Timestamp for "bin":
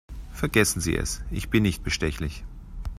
1.51-1.61